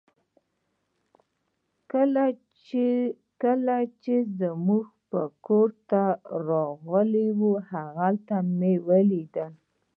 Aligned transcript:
کله 3.43 3.77
چې 4.05 4.15
موږ 4.65 4.85
کور 5.45 5.69
ته 5.89 6.03
راغلو 6.47 7.49
هغه 7.69 8.09
مو 8.59 8.71
ولید 8.87 9.35